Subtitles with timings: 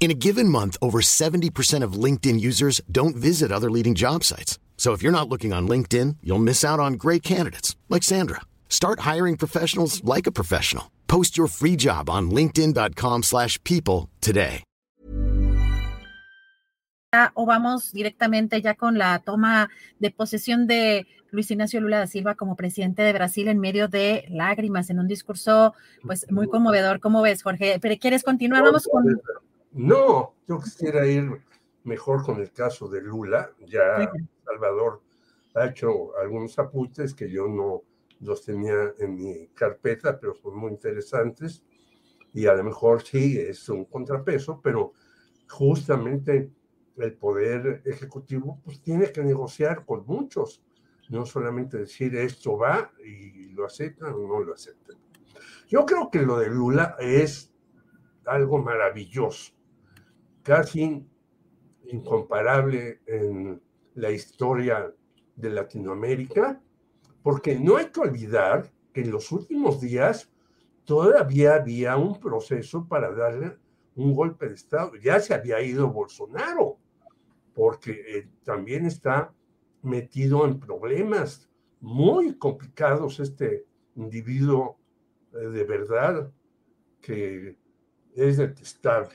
[0.00, 4.58] In a given month, over 70% of LinkedIn users don't visit other leading job sites.
[4.78, 8.40] So if you're not looking on LinkedIn, you'll miss out on great candidates like Sandra.
[8.70, 10.90] Start hiring professionals like a professional.
[11.06, 14.62] Post your free job on linkedin.com/people slash people today.
[17.12, 22.06] Ah, o vamos directamente ya con la toma de posesión de Luis Ignacio Lula da
[22.06, 25.74] Silva como presidente de Brasil en medio de lágrimas en un discurso
[26.06, 27.00] pues muy conmovedor.
[27.00, 27.78] ¿Cómo ves, Jorge?
[27.80, 28.62] ¿Pero quieres continuar?
[28.62, 29.20] Vamos con
[29.72, 31.42] No, yo quisiera ir
[31.84, 33.52] mejor con el caso de Lula.
[33.66, 34.10] Ya
[34.44, 35.02] Salvador
[35.54, 37.82] ha hecho algunos apuntes que yo no
[38.20, 41.62] los tenía en mi carpeta, pero son muy interesantes.
[42.32, 44.92] Y a lo mejor sí es un contrapeso, pero
[45.48, 46.50] justamente
[46.96, 50.62] el poder ejecutivo pues tiene que negociar con muchos,
[51.08, 54.96] no solamente decir esto va y lo aceptan o no lo aceptan.
[55.66, 57.52] Yo creo que lo de Lula es
[58.26, 59.54] algo maravilloso,
[60.42, 61.06] casi
[61.84, 63.60] incomparable en
[63.94, 64.92] la historia
[65.36, 66.60] de Latinoamérica,
[67.22, 70.30] porque no hay que olvidar que en los últimos días
[70.84, 73.58] todavía había un proceso para darle
[73.94, 74.96] un golpe de Estado.
[74.96, 76.78] Ya se había ido Bolsonaro,
[77.54, 79.32] porque eh, también está
[79.82, 81.48] metido en problemas
[81.80, 83.66] muy complicados este
[83.96, 84.78] individuo
[85.32, 86.30] eh, de verdad
[87.00, 87.56] que
[88.14, 89.14] es detestable.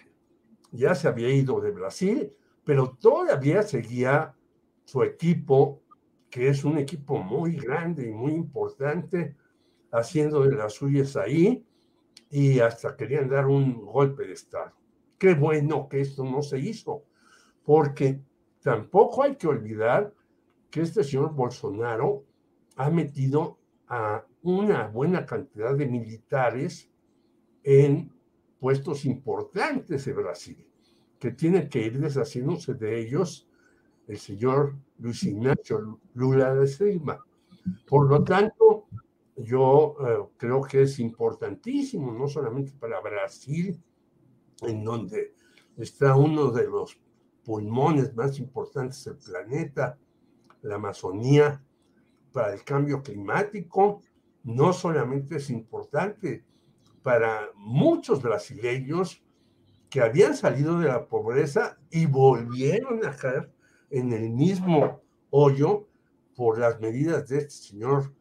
[0.76, 2.32] Ya se había ido de Brasil,
[2.64, 4.36] pero todavía seguía
[4.84, 5.82] su equipo,
[6.30, 9.36] que es un equipo muy grande y muy importante,
[9.92, 11.66] haciendo de las suyas ahí
[12.30, 14.74] y hasta querían dar un golpe de Estado.
[15.18, 17.06] Qué bueno que esto no se hizo,
[17.64, 18.20] porque
[18.62, 20.14] tampoco hay que olvidar
[20.70, 22.26] que este señor Bolsonaro
[22.76, 23.58] ha metido
[23.88, 26.90] a una buena cantidad de militares
[27.64, 28.12] en
[28.60, 30.68] puestos importantes de Brasil,
[31.20, 33.48] que tiene que ir deshaciéndose de ellos
[34.08, 37.24] el señor Luis Ignacio Lula de Silva.
[37.88, 38.86] Por lo tanto,
[39.36, 43.82] yo eh, creo que es importantísimo, no solamente para Brasil,
[44.62, 45.34] en donde
[45.78, 47.00] está uno de los
[47.44, 49.98] pulmones más importantes del planeta,
[50.62, 51.62] la Amazonía,
[52.32, 54.02] para el cambio climático,
[54.44, 56.44] no solamente es importante
[57.06, 59.24] para muchos brasileños
[59.92, 63.54] que habían salido de la pobreza y volvieron a caer
[63.92, 65.88] en el mismo hoyo
[66.36, 68.12] por las medidas de este señor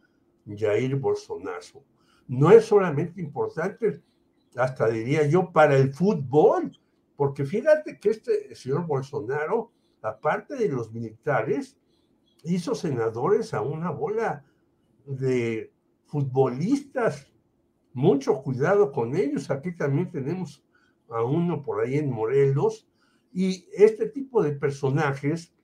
[0.46, 1.82] Jair Bolsonaro.
[2.28, 4.02] No es solamente importante,
[4.54, 6.78] hasta diría yo, para el fútbol,
[7.16, 11.78] porque fíjate que este señor Bolsonaro, aparte de los militares,
[12.42, 14.44] hizo senadores a una bola
[15.06, 15.72] de
[16.04, 17.33] futbolistas.
[17.94, 19.50] Mucho cuidado con ellos.
[19.50, 20.62] Aquí también tenemos
[21.08, 22.88] a uno por ahí en Morelos.
[23.32, 25.54] Y este tipo de personajes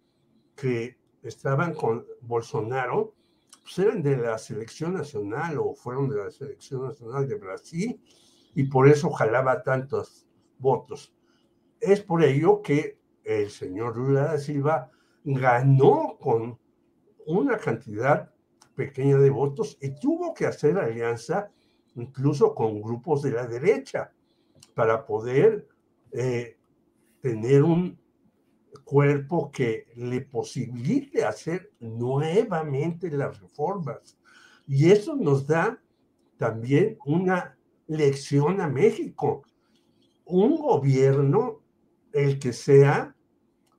[0.55, 3.15] que estaban con Bolsonaro,
[3.63, 8.01] pues eran de la selección nacional o fueron de la selección nacional de Brasil
[8.55, 10.27] y por eso jalaba tantos
[10.59, 11.15] votos.
[11.81, 14.91] Es por ello que el señor Lula da Silva
[15.25, 16.59] ganó con
[17.27, 18.33] una cantidad
[18.75, 21.51] pequeña de votos y tuvo que hacer alianza
[21.97, 24.13] incluso con grupos de la derecha
[24.75, 25.69] para poder
[26.13, 26.57] eh,
[27.21, 27.99] tener un
[28.85, 34.19] cuerpo que le posibilite hacer nuevamente las reformas.
[34.67, 35.81] Y eso nos da
[36.37, 37.57] también una
[37.87, 39.43] lección a México.
[40.25, 41.61] Un gobierno,
[42.13, 43.15] el que sea,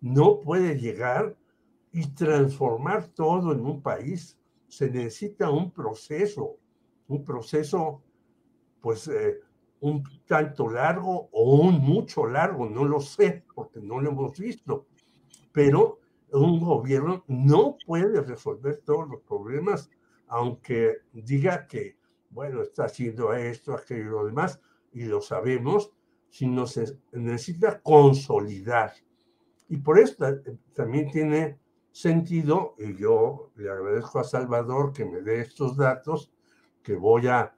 [0.01, 1.37] no puede llegar
[1.91, 4.37] y transformar todo en un país.
[4.67, 6.57] Se necesita un proceso,
[7.11, 8.01] un proceso,
[8.79, 9.39] pues, eh,
[9.81, 14.87] un tanto largo o un mucho largo, no lo sé, porque no lo hemos visto,
[15.51, 15.99] pero
[16.31, 19.89] un gobierno no puede resolver todos los problemas,
[20.27, 21.97] aunque diga que,
[22.29, 24.61] bueno, está haciendo esto, aquello y lo demás,
[24.93, 25.91] y lo sabemos,
[26.29, 28.93] sino se necesita consolidar.
[29.67, 30.15] Y por eso
[30.73, 31.59] también tiene
[31.91, 36.31] sentido, y yo le agradezco a Salvador que me dé estos datos,
[36.83, 37.53] que voy a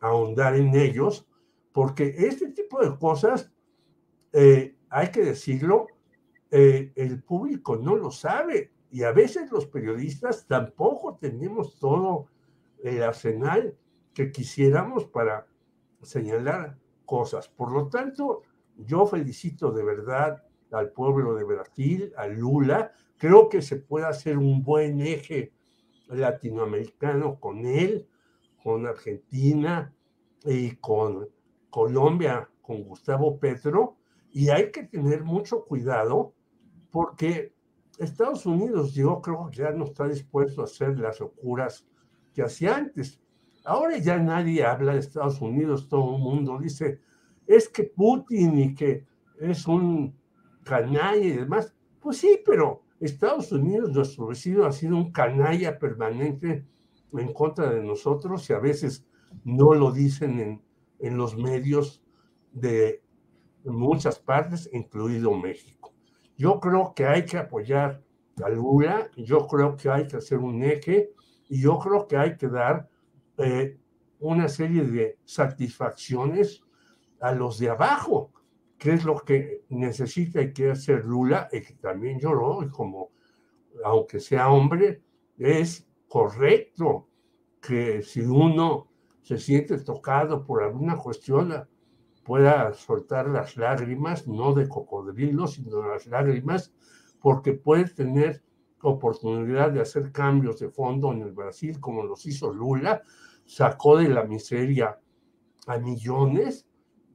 [0.00, 1.26] ahondar en ellos,
[1.72, 3.52] porque este tipo de cosas,
[4.32, 5.86] eh, hay que decirlo,
[6.50, 12.26] eh, el público no lo sabe y a veces los periodistas tampoco tenemos todo
[12.82, 13.76] el arsenal
[14.14, 15.46] que quisiéramos para
[16.02, 17.48] señalar cosas.
[17.48, 18.42] Por lo tanto,
[18.76, 22.92] yo felicito de verdad al pueblo de Brasil, a Lula.
[23.16, 25.52] Creo que se puede hacer un buen eje
[26.08, 28.08] latinoamericano con él,
[28.62, 29.94] con Argentina
[30.44, 31.28] y con
[31.70, 33.96] Colombia, con Gustavo Petro.
[34.32, 36.34] Y hay que tener mucho cuidado
[36.90, 37.52] porque
[37.98, 41.86] Estados Unidos yo creo que ya no está dispuesto a hacer las locuras
[42.34, 43.20] que hacía antes.
[43.64, 47.00] Ahora ya nadie habla de Estados Unidos, todo el mundo dice,
[47.46, 49.06] es que Putin y que
[49.38, 50.16] es un
[50.62, 51.74] canalla y demás.
[52.00, 56.64] Pues sí, pero Estados Unidos, nuestro vecino, ha sido un canalla permanente
[57.12, 59.06] en contra de nosotros y a veces
[59.44, 60.62] no lo dicen en,
[60.98, 62.02] en los medios
[62.52, 63.02] de
[63.64, 65.92] muchas partes, incluido México.
[66.36, 68.02] Yo creo que hay que apoyar
[68.42, 71.12] a Lula, yo creo que hay que hacer un eje
[71.48, 72.88] y yo creo que hay que dar
[73.38, 73.78] eh,
[74.20, 76.62] una serie de satisfacciones
[77.20, 78.32] a los de abajo,
[78.78, 83.10] que es lo que necesita y quiere hacer Lula, y que también lloró, y como,
[83.84, 85.02] aunque sea hombre,
[85.36, 87.06] es correcto
[87.62, 88.88] que si uno
[89.22, 91.54] se siente tocado por alguna cuestión,
[92.24, 96.74] pueda soltar las lágrimas, no de cocodrilo, sino las lágrimas,
[97.20, 98.42] porque puede tener
[98.82, 103.02] oportunidad de hacer cambios de fondo en el Brasil, como los hizo Lula,
[103.44, 104.98] sacó de la miseria
[105.68, 106.66] a millones,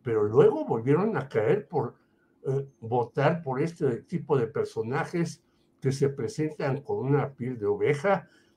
[0.03, 1.95] pero luego volvieron a caer por
[2.47, 5.43] eh, votar por este tipo de personajes
[5.81, 8.29] que se presentan con una piel de oveja